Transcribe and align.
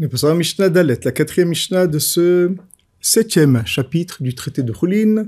Nous 0.00 0.08
passons 0.08 0.28
à 0.28 0.34
Mishnah 0.34 0.68
Dalet, 0.68 1.00
la 1.02 1.10
quatrième 1.10 1.48
Mishnah 1.48 1.88
de 1.88 1.98
ce 1.98 2.54
septième 3.00 3.66
chapitre 3.66 4.22
du 4.22 4.32
traité 4.32 4.62
de 4.62 4.72
Choulin. 4.72 5.26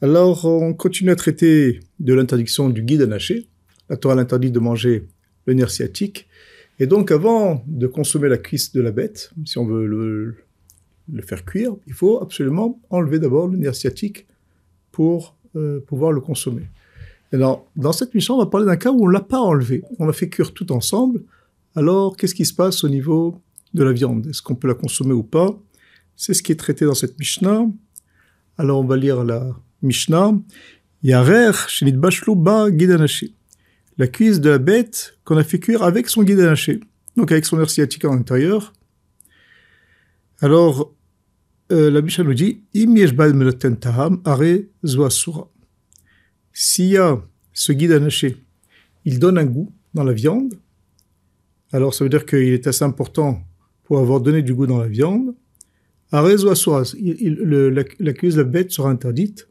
Alors, 0.00 0.46
on 0.46 0.72
continue 0.72 1.10
à 1.10 1.16
traiter 1.16 1.80
de 2.00 2.14
l'interdiction 2.14 2.70
du 2.70 2.82
guide 2.82 3.02
anaché. 3.02 3.46
La 3.90 3.98
Torah 3.98 4.14
l'interdit 4.14 4.50
de 4.50 4.58
manger 4.58 5.06
le 5.44 5.52
nerf 5.52 5.70
sciatique. 5.70 6.26
Et 6.78 6.86
donc, 6.86 7.10
avant 7.10 7.62
de 7.66 7.86
consommer 7.86 8.30
la 8.30 8.38
cuisse 8.38 8.72
de 8.72 8.80
la 8.80 8.90
bête, 8.90 9.32
si 9.44 9.58
on 9.58 9.66
veut 9.66 9.84
le, 9.86 10.34
faire 11.20 11.44
cuire, 11.44 11.76
il 11.86 11.92
faut 11.92 12.22
absolument 12.22 12.80
enlever 12.88 13.18
d'abord 13.18 13.48
le 13.48 13.58
nerf 13.58 13.74
sciatique 13.74 14.26
pour 14.92 15.36
euh, 15.56 15.80
pouvoir 15.80 16.10
le 16.10 16.22
consommer. 16.22 16.70
Alors, 17.34 17.70
dans 17.76 17.92
cette 17.92 18.14
mission, 18.14 18.36
on 18.36 18.38
va 18.38 18.46
parler 18.46 18.64
d'un 18.64 18.76
cas 18.76 18.92
où 18.92 19.04
on 19.04 19.08
l'a 19.08 19.20
pas 19.20 19.40
enlevé. 19.40 19.82
On 19.98 20.06
l'a 20.06 20.14
fait 20.14 20.30
cuire 20.30 20.54
tout 20.54 20.72
ensemble. 20.72 21.20
Alors, 21.76 22.16
qu'est-ce 22.16 22.34
qui 22.34 22.46
se 22.46 22.54
passe 22.54 22.82
au 22.82 22.88
niveau 22.88 23.42
de 23.74 23.84
la 23.84 23.92
viande 23.92 24.26
Est-ce 24.26 24.42
qu'on 24.42 24.54
peut 24.54 24.68
la 24.68 24.74
consommer 24.74 25.12
ou 25.12 25.22
pas? 25.22 25.58
C'est 26.16 26.34
ce 26.34 26.42
qui 26.42 26.52
est 26.52 26.56
traité 26.56 26.84
dans 26.84 26.94
cette 26.94 27.18
Mishnah. 27.18 27.66
Alors, 28.56 28.80
on 28.80 28.84
va 28.84 28.96
lire 28.96 29.24
la 29.24 29.54
Mishnah. 29.82 30.32
Yarer 31.02 31.50
ba 32.36 32.70
guidanaché. 32.70 33.34
La 33.98 34.06
cuisse 34.06 34.40
de 34.40 34.50
la 34.50 34.58
bête 34.58 35.18
qu'on 35.24 35.36
a 35.36 35.44
fait 35.44 35.58
cuire 35.58 35.82
avec 35.82 36.08
son 36.08 36.22
guidanaché. 36.22 36.80
Donc, 37.16 37.32
avec 37.32 37.44
son 37.44 37.56
nerf 37.56 37.70
sciatique 37.70 38.04
à 38.04 38.08
l'intérieur. 38.08 38.72
Alors, 40.40 40.94
euh, 41.72 41.90
la 41.90 42.00
Mishnah 42.00 42.24
nous 42.24 42.34
dit 42.34 42.62
Im 42.74 42.94
taham 43.80 44.20
are 44.24 44.40
s'il 46.54 46.86
y 46.86 46.96
a 46.96 47.20
ce 47.52 47.72
guide 47.72 47.92
anaché, 47.92 48.36
il 49.04 49.18
donne 49.18 49.38
un 49.38 49.44
goût 49.44 49.72
dans 49.92 50.04
la 50.04 50.12
viande, 50.12 50.54
alors 51.72 51.92
ça 51.92 52.04
veut 52.04 52.10
dire 52.10 52.24
qu'il 52.24 52.52
est 52.52 52.66
assez 52.68 52.84
important 52.84 53.42
pour 53.84 53.98
avoir 53.98 54.20
donné 54.20 54.42
du 54.42 54.54
goût 54.54 54.66
dans 54.66 54.78
la 54.78 54.88
viande. 54.88 55.34
À 56.10 56.22
raison 56.22 56.48
la, 56.48 56.54
cuisse 58.14 58.34
de 58.34 58.42
la 58.42 58.44
bête 58.44 58.70
sera 58.70 58.90
interdite. 58.90 59.48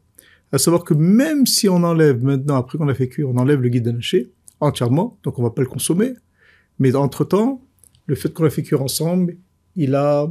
À 0.52 0.58
savoir 0.58 0.84
que 0.84 0.94
même 0.94 1.46
si 1.46 1.68
on 1.68 1.82
enlève 1.82 2.22
maintenant, 2.22 2.56
après 2.56 2.78
qu'on 2.78 2.88
a 2.88 2.94
fait 2.94 3.08
cuire, 3.08 3.28
on 3.28 3.36
enlève 3.36 3.60
le 3.60 3.68
guide 3.68 3.88
anaché 3.88 4.30
entièrement, 4.60 5.18
donc 5.24 5.38
on 5.38 5.42
va 5.42 5.50
pas 5.50 5.62
le 5.62 5.68
consommer. 5.68 6.14
Mais 6.78 6.94
entre-temps, 6.94 7.66
le 8.06 8.14
fait 8.14 8.32
qu'on 8.32 8.44
a 8.44 8.50
fait 8.50 8.62
cuire 8.62 8.82
ensemble, 8.82 9.36
il 9.76 9.94
a 9.94 10.30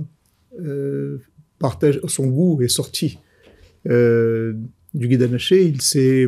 euh, 0.60 1.22
partagé, 1.60 2.00
son 2.08 2.28
goût 2.28 2.62
est 2.62 2.68
sorti 2.68 3.20
euh, 3.90 4.54
du 4.94 5.08
guide 5.08 5.24
anaché, 5.24 5.66
il 5.66 5.82
s'est 5.82 6.28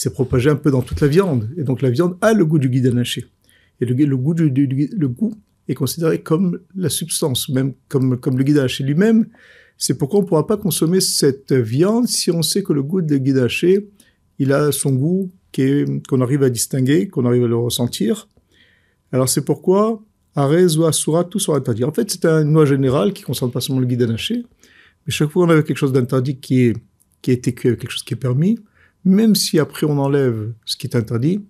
s'est 0.00 0.10
propagé 0.10 0.48
un 0.48 0.56
peu 0.56 0.70
dans 0.70 0.80
toute 0.80 1.00
la 1.02 1.08
viande. 1.08 1.50
Et 1.58 1.62
donc 1.62 1.82
la 1.82 1.90
viande 1.90 2.16
a 2.22 2.32
le 2.32 2.46
goût 2.46 2.58
du 2.58 2.70
guide 2.70 2.86
anaché. 2.86 3.26
Et 3.80 3.84
le, 3.84 4.16
goût 4.16 4.34
du, 4.34 4.48
le 4.48 5.08
goût 5.08 5.34
est 5.70 5.74
considéré 5.74 6.22
comme 6.22 6.60
la 6.74 6.88
substance, 6.88 7.48
même 7.48 7.74
comme, 7.88 8.18
comme 8.18 8.36
le 8.38 8.44
guide 8.44 8.58
anaché 8.58 8.84
lui-même. 8.84 9.26
C'est 9.78 9.96
pourquoi 9.96 10.20
on 10.20 10.22
ne 10.22 10.28
pourra 10.28 10.46
pas 10.46 10.56
consommer 10.56 11.00
cette 11.00 11.52
viande 11.52 12.06
si 12.06 12.30
on 12.30 12.42
sait 12.42 12.62
que 12.62 12.72
le 12.72 12.82
goût 12.82 13.00
de 13.00 13.16
guide 13.16 13.38
anaché, 13.38 13.88
il 14.38 14.52
a 14.52 14.72
son 14.72 14.92
goût 14.92 15.30
qu'on 16.08 16.20
arrive 16.20 16.42
à 16.42 16.50
distinguer, 16.50 17.08
qu'on 17.08 17.24
arrive 17.24 17.44
à 17.44 17.48
le 17.48 17.56
ressentir. 17.56 18.28
Alors 19.12 19.28
c'est 19.28 19.44
pourquoi 19.44 20.02
Arez 20.34 20.76
ou 20.76 20.84
Asura, 20.84 21.24
tout 21.24 21.38
sera 21.38 21.58
interdit. 21.58 21.84
En 21.84 21.92
fait, 21.92 22.10
c'est 22.10 22.24
une 22.24 22.52
loi 22.52 22.64
générale 22.64 23.12
qui 23.12 23.22
ne 23.22 23.26
concerne 23.26 23.50
pas 23.50 23.60
seulement 23.60 23.80
le 23.80 23.86
guide 23.86 24.02
anaché, 24.02 24.44
mais 25.06 25.12
chaque 25.12 25.30
fois 25.30 25.46
qu'on 25.46 25.52
a 25.52 25.62
quelque 25.62 25.76
chose 25.76 25.92
d'interdit 25.92 26.38
qui 26.38 26.66
est, 26.66 26.76
qui 27.22 27.32
est 27.32 27.40
quelque 27.40 27.90
chose 27.90 28.02
qui 28.02 28.14
est 28.14 28.16
permis, 28.16 28.58
même 29.04 29.34
si 29.34 29.58
après 29.58 29.86
on 29.86 29.98
enlève 29.98 30.52
ce 30.64 30.76
qui 30.76 30.86
est 30.86 30.96
interdit, 30.96 31.40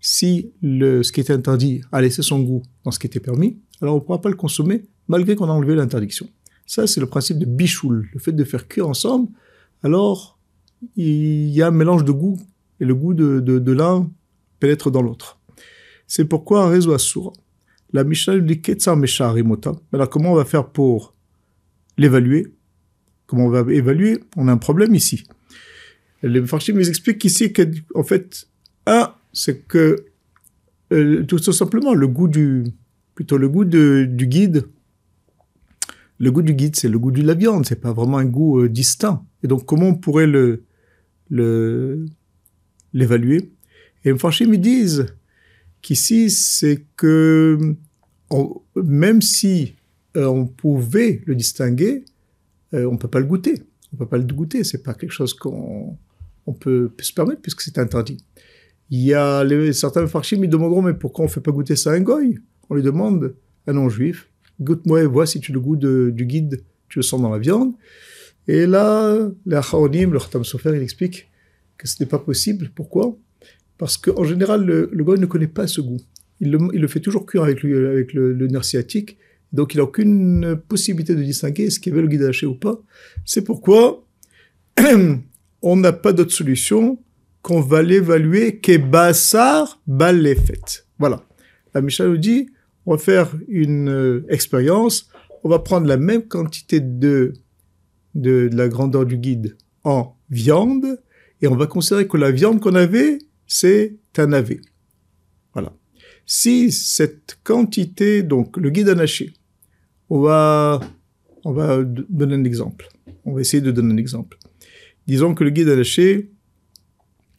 si 0.00 0.52
le, 0.62 1.02
ce 1.02 1.12
qui 1.12 1.20
est 1.20 1.30
interdit 1.30 1.82
a 1.92 2.00
laissé 2.00 2.22
son 2.22 2.40
goût 2.40 2.62
dans 2.84 2.90
ce 2.90 2.98
qui 2.98 3.06
était 3.06 3.20
permis, 3.20 3.58
alors 3.80 3.94
on 3.94 3.98
ne 3.98 4.02
pourra 4.02 4.20
pas 4.20 4.30
le 4.30 4.36
consommer 4.36 4.82
malgré 5.08 5.36
qu'on 5.36 5.48
a 5.48 5.52
enlevé 5.52 5.74
l'interdiction. 5.74 6.28
Ça, 6.66 6.86
c'est 6.86 7.00
le 7.00 7.06
principe 7.06 7.38
de 7.38 7.46
bichoul, 7.46 8.08
le 8.12 8.20
fait 8.20 8.32
de 8.32 8.44
faire 8.44 8.68
cuire 8.68 8.88
ensemble. 8.88 9.28
Alors, 9.82 10.38
il 10.96 11.48
y 11.48 11.62
a 11.62 11.66
un 11.66 11.72
mélange 11.72 12.04
de 12.04 12.12
goût 12.12 12.38
et 12.78 12.84
le 12.84 12.94
goût 12.94 13.12
de, 13.12 13.40
de, 13.40 13.72
l'un 13.72 14.08
pénètre 14.60 14.90
dans 14.90 15.02
l'autre. 15.02 15.38
C'est 16.06 16.24
pourquoi 16.24 16.64
un 16.64 16.68
réseau 16.68 16.92
assour. 16.92 17.32
La 17.92 18.04
Mishnah 18.04 18.38
dit 18.38 18.60
Ketsar 18.60 18.96
Mesha. 18.96 19.34
Alors, 19.92 20.08
comment 20.08 20.32
on 20.32 20.36
va 20.36 20.44
faire 20.44 20.68
pour 20.68 21.14
l'évaluer? 21.98 22.54
Comment 23.26 23.46
on 23.46 23.50
va 23.50 23.72
évaluer? 23.72 24.20
On 24.36 24.48
a 24.48 24.52
un 24.52 24.56
problème 24.56 24.94
ici. 24.94 25.24
Les 26.22 26.44
Farshim 26.46 26.74
nous 26.74 26.88
expliquent 26.88 27.18
qu'ici, 27.18 27.52
en 27.94 28.04
fait, 28.04 28.46
un, 28.86 29.12
c'est 29.32 29.66
que 29.66 30.04
euh, 30.92 31.24
tout 31.24 31.38
simplement 31.38 31.94
le 31.94 32.08
goût 32.08 32.28
du, 32.28 32.64
plutôt 33.14 33.38
le 33.38 33.48
goût 33.48 33.64
du 33.64 34.26
guide. 34.26 34.66
Le 36.18 36.30
goût 36.30 36.42
du 36.42 36.52
guide, 36.52 36.76
c'est 36.76 36.88
le 36.88 36.98
goût 36.98 37.10
de 37.10 37.22
la 37.22 37.34
viande, 37.34 37.64
c'est 37.64 37.80
pas 37.80 37.92
vraiment 37.92 38.18
un 38.18 38.26
goût 38.26 38.60
euh, 38.60 38.68
distinct. 38.68 39.24
Et 39.42 39.46
donc, 39.48 39.64
comment 39.64 39.88
on 39.88 39.94
pourrait 39.94 40.26
le, 40.26 40.64
l'évaluer? 42.92 43.52
Et 44.04 44.14
Farshim, 44.16 44.52
ils 44.52 44.60
disent 44.60 45.06
qu'ici, 45.80 46.28
c'est 46.28 46.84
que 46.96 47.76
même 48.76 49.22
si 49.22 49.76
euh, 50.16 50.26
on 50.26 50.46
pouvait 50.46 51.22
le 51.24 51.34
distinguer, 51.34 52.04
on 52.72 52.96
peut 52.96 53.08
pas 53.08 53.18
le 53.18 53.26
goûter. 53.26 53.62
On 53.92 53.96
peut 53.96 54.06
pas 54.06 54.18
le 54.18 54.24
goûter. 54.24 54.62
C'est 54.62 54.82
pas 54.82 54.94
quelque 54.94 55.10
chose 55.10 55.34
qu'on 55.34 55.98
on 56.46 56.52
peut, 56.52 56.92
se 57.00 57.12
permettre 57.12 57.42
puisque 57.42 57.62
c'est 57.62 57.78
interdit. 57.78 58.18
Il 58.90 59.02
y 59.02 59.14
a 59.14 59.44
les, 59.44 59.72
certains 59.72 60.06
farchim, 60.06 60.40
ils 60.42 60.50
demanderont, 60.50 60.82
mais 60.82 60.94
pourquoi 60.94 61.24
on 61.24 61.28
ne 61.28 61.32
fait 61.32 61.40
pas 61.40 61.52
goûter 61.52 61.76
ça 61.76 61.92
à 61.92 61.94
un 61.94 62.00
goy? 62.00 62.38
On 62.68 62.74
lui 62.74 62.82
demande, 62.82 63.34
un 63.66 63.72
non-juif, 63.72 64.28
goûte-moi 64.60 65.02
et 65.02 65.06
vois 65.06 65.26
si 65.26 65.40
tu 65.40 65.52
le 65.52 65.60
goût 65.60 65.76
du 65.76 66.26
guide, 66.26 66.64
tu 66.88 66.98
le 66.98 67.02
sens 67.02 67.20
dans 67.22 67.30
la 67.30 67.38
viande. 67.38 67.72
Et 68.48 68.66
là, 68.66 69.30
le 69.46 70.18
Khatam 70.18 70.44
Sofer, 70.44 70.72
il 70.74 70.82
explique 70.82 71.30
que 71.78 71.86
ce 71.86 72.02
n'est 72.02 72.08
pas 72.08 72.18
possible. 72.18 72.70
Pourquoi? 72.74 73.16
Parce 73.78 73.96
qu'en 73.96 74.24
général, 74.24 74.64
le, 74.64 74.90
le 74.92 75.04
goy 75.04 75.18
ne 75.18 75.26
connaît 75.26 75.46
pas 75.46 75.66
ce 75.66 75.80
goût. 75.80 76.00
Il 76.40 76.50
le, 76.50 76.88
fait 76.88 77.00
toujours 77.00 77.26
cuire 77.26 77.44
avec, 77.44 77.62
lui, 77.62 77.74
avec 77.74 78.12
le, 78.12 78.32
le 78.32 78.46
nerf 78.48 78.64
sciatique. 78.64 79.18
Donc, 79.52 79.74
il 79.74 79.76
n'a 79.76 79.84
aucune 79.84 80.60
possibilité 80.68 81.14
de 81.14 81.22
distinguer 81.22 81.70
ce 81.70 81.78
qu'il 81.78 81.90
y 81.90 81.92
avait 81.92 82.02
le 82.02 82.08
guide 82.08 82.22
haché 82.22 82.46
ou 82.46 82.54
pas. 82.54 82.80
C'est 83.24 83.42
pourquoi 83.42 84.04
on 85.62 85.76
n'a 85.76 85.92
pas 85.92 86.12
d'autre 86.12 86.32
solution 86.32 86.98
qu'on 87.42 87.60
va 87.60 87.82
l'évaluer 87.82 88.58
qu'Ebassar 88.58 89.80
Balefet. 89.86 90.84
Voilà. 90.98 91.24
La 91.74 91.80
Mishnah 91.80 92.06
nous 92.06 92.18
dit, 92.18 92.50
on 92.86 92.92
va 92.92 92.98
faire 92.98 93.34
une 93.48 93.88
euh, 93.88 94.26
expérience, 94.28 95.08
on 95.44 95.48
va 95.48 95.58
prendre 95.58 95.86
la 95.86 95.96
même 95.96 96.26
quantité 96.26 96.80
de, 96.80 97.32
de, 98.14 98.50
la 98.52 98.68
grandeur 98.68 99.06
du 99.06 99.16
guide 99.16 99.56
en 99.84 100.16
viande, 100.30 101.00
et 101.40 101.46
on 101.46 101.56
va 101.56 101.66
considérer 101.66 102.06
que 102.06 102.16
la 102.16 102.30
viande 102.30 102.60
qu'on 102.60 102.74
avait, 102.74 103.18
c'est 103.46 103.96
un 104.18 104.26
navet. 104.26 104.60
Voilà. 105.54 105.72
Si 106.26 106.70
cette 106.70 107.38
quantité, 107.42 108.22
donc 108.22 108.56
le 108.56 108.70
guide 108.70 108.90
anaché, 108.90 109.32
on 110.10 110.20
va, 110.20 110.80
on 111.44 111.52
va 111.52 111.82
donner 111.82 112.34
un 112.34 112.44
exemple. 112.44 112.88
On 113.24 113.32
va 113.32 113.40
essayer 113.40 113.60
de 113.60 113.70
donner 113.70 113.94
un 113.94 113.96
exemple. 113.96 114.38
Disons 115.06 115.34
que 115.34 115.44
le 115.44 115.50
guide 115.50 115.68
lâché 115.68 116.30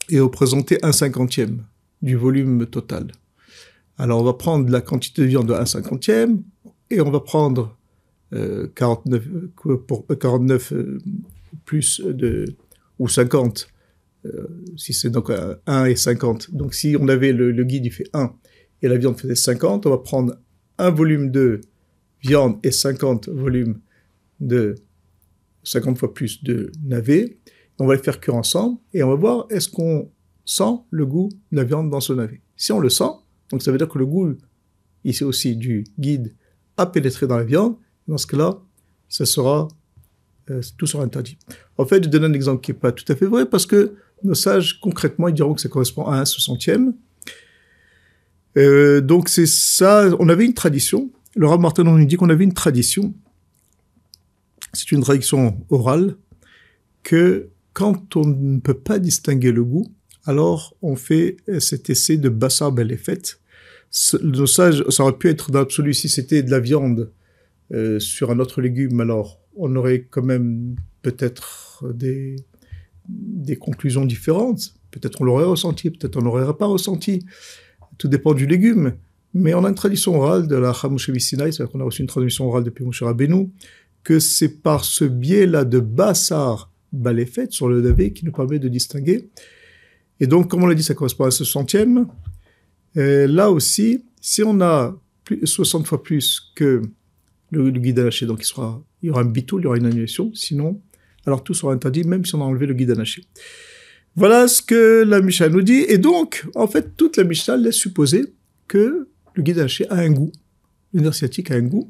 est 0.09 0.19
représenté 0.19 0.77
un 0.83 0.91
cinquantième 0.91 1.63
du 2.01 2.15
volume 2.15 2.65
total. 2.65 3.07
Alors 3.97 4.21
on 4.21 4.23
va 4.23 4.33
prendre 4.33 4.69
la 4.69 4.81
quantité 4.81 5.21
de 5.21 5.27
viande 5.27 5.47
de 5.47 5.53
un 5.53 5.65
cinquantième 5.65 6.43
et 6.89 7.01
on 7.01 7.11
va 7.11 7.19
prendre 7.19 7.77
49, 8.75 9.27
euh, 9.65 9.77
pour, 9.77 10.07
49 10.07 10.71
euh, 10.71 10.75
euh, 10.75 10.99
plus 11.65 12.01
de, 12.01 12.55
ou 12.99 13.07
50, 13.07 13.67
si 14.77 14.93
c'est 14.93 15.09
donc 15.09 15.31
1 15.65 15.85
et 15.85 15.95
50. 15.95 16.51
Donc 16.51 16.73
si 16.73 16.95
on 16.99 17.07
avait 17.07 17.33
le, 17.33 17.63
guide, 17.63 17.85
il 17.85 17.91
fait 17.91 18.09
1 18.13 18.33
et 18.81 18.87
la 18.87 18.97
viande 18.97 19.19
faisait 19.19 19.35
50, 19.35 19.85
on 19.85 19.89
va 19.89 19.97
prendre 19.97 20.35
un 20.77 20.89
volume 20.89 21.31
de 21.31 21.61
viande 22.21 22.57
et 22.63 22.71
50 22.71 23.29
volumes 23.29 23.79
de 24.39 24.75
50 25.63 25.97
fois 25.97 26.13
plus 26.13 26.43
de 26.43 26.71
navet 26.83 27.37
on 27.81 27.87
va 27.87 27.95
les 27.95 28.01
faire 28.01 28.19
cuire 28.19 28.35
ensemble 28.35 28.77
et 28.93 29.01
on 29.01 29.09
va 29.09 29.15
voir 29.15 29.45
est-ce 29.49 29.67
qu'on 29.67 30.09
sent 30.45 30.79
le 30.91 31.05
goût 31.05 31.29
de 31.51 31.57
la 31.57 31.63
viande 31.63 31.89
dans 31.89 31.99
ce 31.99 32.13
navet. 32.13 32.41
Si 32.55 32.71
on 32.71 32.79
le 32.79 32.89
sent, 32.89 33.09
donc 33.49 33.63
ça 33.63 33.71
veut 33.71 33.77
dire 33.77 33.89
que 33.89 33.97
le 33.97 34.05
goût 34.05 34.35
ici 35.03 35.23
aussi 35.23 35.55
du 35.55 35.83
guide 35.97 36.35
a 36.77 36.85
pénétré 36.85 37.25
dans 37.25 37.37
la 37.37 37.43
viande. 37.43 37.75
Dans 38.07 38.17
ce 38.17 38.27
cas-là, 38.27 38.59
ça 39.09 39.25
sera 39.25 39.67
euh, 40.49 40.61
tout 40.77 40.85
sera 40.85 41.03
interdit. 41.03 41.37
En 41.77 41.85
fait, 41.85 42.03
je 42.03 42.09
donne 42.09 42.25
un 42.25 42.33
exemple 42.33 42.61
qui 42.61 42.71
n'est 42.71 42.77
pas 42.77 42.91
tout 42.91 43.05
à 43.11 43.15
fait 43.15 43.25
vrai 43.25 43.45
parce 43.45 43.65
que 43.65 43.95
nos 44.23 44.35
sages 44.35 44.79
concrètement 44.79 45.27
ils 45.27 45.33
diront 45.33 45.55
que 45.55 45.61
ça 45.61 45.69
correspond 45.69 46.05
à 46.05 46.17
un 46.17 46.25
soixantième. 46.25 46.93
Euh, 48.57 49.01
donc 49.01 49.27
c'est 49.29 49.47
ça. 49.47 50.09
On 50.19 50.29
avait 50.29 50.45
une 50.45 50.53
tradition. 50.53 51.09
Le 51.35 51.47
Rav 51.47 51.59
Martin 51.59 51.83
nous 51.83 52.05
dit 52.05 52.15
qu'on 52.15 52.29
avait 52.29 52.43
une 52.43 52.53
tradition. 52.53 53.13
C'est 54.73 54.91
une 54.91 55.01
tradition 55.01 55.57
orale 55.69 56.15
que 57.03 57.49
quand 57.73 58.15
on 58.15 58.25
ne 58.25 58.59
peut 58.59 58.73
pas 58.73 58.99
distinguer 58.99 59.51
le 59.51 59.63
goût, 59.63 59.91
alors 60.25 60.75
on 60.81 60.95
fait 60.95 61.37
cet 61.59 61.89
essai 61.89 62.17
de 62.17 62.29
bassar 62.29 62.71
belefet. 62.71 63.21
Nos 64.21 64.47
sages, 64.47 64.83
ça 64.89 65.03
aurait 65.03 65.17
pu 65.17 65.29
être 65.29 65.51
dans 65.51 65.59
l'absolu 65.59 65.93
si 65.93 66.09
c'était 66.09 66.43
de 66.43 66.51
la 66.51 66.59
viande 66.59 67.11
euh, 67.73 67.99
sur 67.99 68.31
un 68.31 68.39
autre 68.39 68.61
légume, 68.61 69.01
alors 69.01 69.39
on 69.55 69.75
aurait 69.75 70.07
quand 70.09 70.23
même 70.23 70.75
peut-être 71.01 71.83
des, 71.93 72.35
conclusions 73.59 74.05
différentes. 74.05 74.73
Peut-être 74.91 75.21
on 75.21 75.25
l'aurait 75.25 75.45
ressenti, 75.45 75.89
peut-être 75.89 76.17
on 76.17 76.21
l'aurait 76.21 76.53
pas 76.57 76.65
ressenti. 76.65 77.25
Tout 77.97 78.07
dépend 78.07 78.33
du 78.33 78.45
légume. 78.45 78.93
Mais 79.33 79.53
on 79.53 79.63
a 79.63 79.69
une 79.69 79.75
tradition 79.75 80.15
orale 80.15 80.47
de 80.47 80.55
la 80.55 80.73
Chamouche 80.73 81.09
Sinai, 81.17 81.51
c'est-à-dire 81.51 81.71
qu'on 81.71 81.79
a 81.79 81.85
reçu 81.85 82.01
une 82.01 82.07
tradition 82.07 82.47
orale 82.47 82.65
depuis 82.65 82.83
Moshe 82.83 83.01
Rabbeinu, 83.03 83.49
que 84.03 84.19
c'est 84.19 84.61
par 84.61 84.83
ce 84.83 85.05
biais-là 85.05 85.63
de 85.63 85.79
Bassar 85.79 86.70
Baléfet 86.91 87.47
sur 87.49 87.67
le 87.69 87.81
Davé 87.81 88.13
qui 88.13 88.25
nous 88.25 88.31
permet 88.31 88.59
de 88.59 88.67
distinguer. 88.67 89.29
Et 90.19 90.27
donc, 90.27 90.49
comme 90.49 90.63
on 90.63 90.67
l'a 90.67 90.75
dit, 90.75 90.83
ça 90.83 90.93
correspond 90.93 91.25
à 91.25 91.31
ce 91.31 91.43
centième. 91.43 92.07
Là 92.95 93.49
aussi, 93.49 94.05
si 94.19 94.43
on 94.43 94.61
a 94.61 94.95
plus, 95.23 95.45
60 95.45 95.87
fois 95.87 96.03
plus 96.03 96.51
que 96.55 96.81
le, 97.49 97.71
guide 97.71 97.99
anaché, 97.99 98.25
donc 98.25 98.41
il, 98.41 98.45
sera, 98.45 98.81
il 99.01 99.07
y 99.07 99.09
aura 99.09 99.21
un 99.21 99.25
bitoul, 99.25 99.61
il 99.61 99.63
y 99.63 99.67
aura 99.67 99.77
une 99.77 99.85
annulation. 99.85 100.31
Sinon, 100.33 100.79
alors 101.25 101.43
tout 101.43 101.53
sera 101.53 101.73
interdit, 101.73 102.03
même 102.03 102.25
si 102.25 102.35
on 102.35 102.41
a 102.41 102.45
enlevé 102.45 102.65
le 102.67 102.73
guide 102.73 102.91
anaché. 102.91 103.23
Voilà 104.15 104.47
ce 104.47 104.61
que 104.61 105.03
la 105.03 105.21
Mishnah 105.21 105.49
nous 105.49 105.61
dit. 105.61 105.85
Et 105.87 105.97
donc, 105.97 106.45
en 106.55 106.67
fait, 106.67 106.95
toute 106.97 107.17
la 107.17 107.23
Mishnah 107.23 107.57
laisse 107.57 107.75
supposer 107.75 108.33
que 108.67 109.07
le 109.33 109.43
guide 109.43 109.59
anaché 109.59 109.89
a 109.89 109.95
un 109.95 110.11
goût. 110.11 110.31
Le 110.93 111.07
a 111.07 111.55
un 111.55 111.61
goût. 111.61 111.89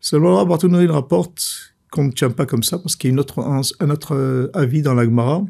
Seulement, 0.00 0.44
Barthélémy 0.44 0.86
rapporte 0.86 1.69
qu'on 1.90 2.04
ne 2.04 2.12
tient 2.12 2.30
pas 2.30 2.46
comme 2.46 2.62
ça, 2.62 2.78
parce 2.78 2.96
qu'il 2.96 3.10
y 3.10 3.12
a 3.12 3.16
un, 3.16 3.90
autre 3.90 4.14
euh, 4.14 4.50
avis 4.54 4.82
dans 4.82 4.94
l'Agmara, 4.94 5.44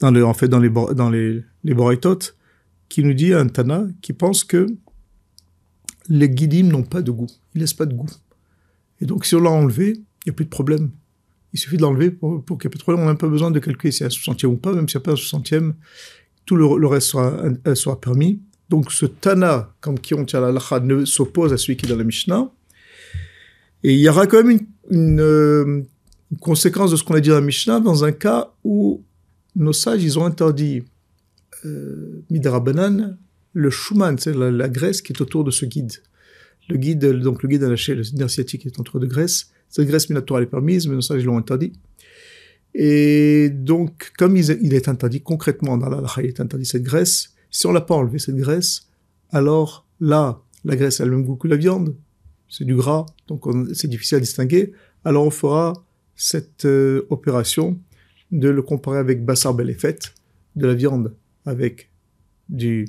dans 0.00 0.10
le, 0.10 0.24
en 0.24 0.34
fait, 0.34 0.48
dans 0.48 0.60
les, 0.60 0.70
dans 0.70 1.10
les, 1.10 1.42
les 1.64 1.74
qui 2.88 3.02
nous 3.02 3.14
dit 3.14 3.34
un 3.34 3.48
Tana 3.48 3.86
qui 4.00 4.12
pense 4.12 4.44
que 4.44 4.66
les 6.08 6.30
guidim 6.30 6.68
n'ont 6.68 6.84
pas 6.84 7.02
de 7.02 7.10
goût. 7.10 7.26
Ils 7.54 7.60
laissent 7.60 7.74
pas 7.74 7.86
de 7.86 7.94
goût. 7.94 8.08
Et 9.00 9.06
donc, 9.06 9.26
si 9.26 9.34
on 9.34 9.40
l'a 9.40 9.50
enlevé, 9.50 9.92
il 9.92 10.28
n'y 10.28 10.30
a 10.30 10.32
plus 10.32 10.46
de 10.46 10.50
problème. 10.50 10.90
Il 11.52 11.58
suffit 11.58 11.76
de 11.76 11.82
l'enlever 11.82 12.10
pour, 12.10 12.44
qu'il 12.46 12.54
n'y 12.54 12.66
ait 12.66 12.70
plus 12.70 12.78
de 12.78 12.82
problème. 12.82 13.04
On 13.04 13.06
n'a 13.08 13.14
pas 13.14 13.28
besoin 13.28 13.50
de 13.50 13.58
calculer 13.58 13.92
si 13.92 13.98
c'est 13.98 14.04
un 14.06 14.10
soixantième 14.10 14.52
ou 14.52 14.56
pas, 14.56 14.72
même 14.72 14.88
s'il 14.88 14.98
n'y 14.98 15.02
a 15.02 15.04
pas 15.04 15.12
un 15.12 15.16
soixantième, 15.16 15.74
tout 16.46 16.56
le, 16.56 16.86
reste 16.86 17.08
sera, 17.08 17.42
sera, 17.74 18.00
permis. 18.00 18.40
Donc, 18.68 18.92
ce 18.92 19.06
Tana, 19.06 19.74
comme 19.80 19.98
qui 19.98 20.14
on 20.14 20.24
tient 20.24 20.40
la 20.40 20.52
lacha, 20.52 20.80
ne 20.80 21.04
s'oppose 21.04 21.52
à 21.52 21.58
celui 21.58 21.76
qui 21.76 21.86
est 21.86 21.88
dans 21.88 21.96
la 21.96 22.04
Mishnah. 22.04 22.50
Et 23.84 23.94
il 23.94 24.00
y 24.00 24.08
aura 24.08 24.26
quand 24.26 24.42
même 24.42 24.50
une, 24.50 24.66
euh, 24.92 25.64
une, 25.64 25.86
conséquence 26.40 26.90
de 26.90 26.96
ce 26.96 27.04
qu'on 27.04 27.14
a 27.14 27.20
dit 27.20 27.30
dans 27.30 27.36
la 27.36 27.40
Mishnah 27.40 27.80
dans 27.80 28.04
un 28.04 28.12
cas 28.12 28.52
où 28.64 29.02
nos 29.56 29.72
sages, 29.72 30.02
ils 30.02 30.18
ont 30.18 30.24
interdit 30.24 30.82
euh, 31.64 32.22
Midrabanan, 32.30 33.16
le 33.52 33.70
Schumann, 33.70 34.18
c'est 34.18 34.34
la, 34.34 34.68
graisse 34.68 35.02
qui 35.02 35.12
est 35.12 35.20
autour 35.20 35.44
de 35.44 35.50
ce 35.50 35.64
guide. 35.64 35.92
Le 36.68 36.76
guide, 36.76 37.04
donc 37.04 37.42
le 37.42 37.48
guide 37.48 37.62
lâché, 37.62 37.94
le 37.94 38.02
nerf 38.14 38.30
sciatique 38.30 38.66
est 38.66 38.78
entouré 38.78 39.00
de 39.00 39.10
graisse. 39.10 39.50
Cette 39.70 39.86
graisse 39.86 40.08
minatoire 40.10 40.42
est 40.42 40.46
permise, 40.46 40.86
mais 40.86 40.94
nos 40.94 41.00
sages 41.00 41.24
l'ont 41.24 41.38
interdit. 41.38 41.72
Et 42.74 43.48
donc, 43.50 44.12
comme 44.18 44.36
il 44.36 44.74
est 44.74 44.88
interdit 44.88 45.22
concrètement 45.22 45.78
dans 45.78 45.88
la 45.88 46.06
il 46.18 46.26
est 46.26 46.40
interdit 46.40 46.66
cette 46.66 46.82
graisse, 46.82 47.34
si 47.50 47.66
on 47.66 47.72
l'a 47.72 47.80
pas 47.80 47.94
enlevé 47.94 48.18
cette 48.18 48.36
graisse, 48.36 48.88
alors 49.30 49.86
là, 50.00 50.42
la 50.64 50.76
graisse 50.76 51.00
a 51.00 51.04
le 51.04 51.12
même 51.12 51.24
goût 51.24 51.36
que 51.36 51.48
la 51.48 51.56
viande, 51.56 51.94
c'est 52.48 52.64
du 52.64 52.74
gras, 52.74 53.06
donc 53.26 53.44
c'est 53.74 53.88
difficile 53.88 54.16
à 54.16 54.20
distinguer. 54.20 54.72
Alors 55.04 55.24
on 55.24 55.30
fera 55.30 55.72
cette 56.16 56.64
euh, 56.64 57.06
opération 57.10 57.78
de 58.30 58.48
le 58.48 58.62
comparer 58.62 58.98
avec 58.98 59.24
Bassar 59.24 59.54
Belefet, 59.54 59.98
de 60.56 60.66
la 60.66 60.74
viande 60.74 61.14
avec 61.46 61.90
du, 62.48 62.88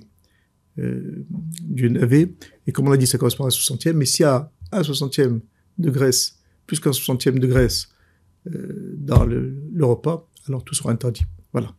euh, 0.79 1.25
du 1.29 1.89
navet. 1.89 2.33
Et 2.67 2.71
comme 2.71 2.87
on 2.87 2.91
l'a 2.91 2.97
dit, 2.97 3.07
ça 3.07 3.17
correspond 3.17 3.45
à 3.45 3.47
un 3.47 3.51
soixantième. 3.51 3.97
Mais 3.97 4.05
s'il 4.05 4.23
y 4.23 4.25
a 4.25 4.51
un 4.71 4.83
soixantième 4.83 5.41
de 5.77 5.89
graisse, 5.89 6.39
plus 6.65 6.79
qu'un 6.79 6.91
soixantième 6.91 7.39
de 7.39 7.47
graisse 7.47 7.89
euh, 8.47 8.95
dans 8.97 9.25
le, 9.25 9.61
le 9.71 9.85
repas, 9.85 10.27
alors 10.47 10.63
tout 10.63 10.75
sera 10.75 10.91
interdit. 10.91 11.23
Voilà. 11.53 11.73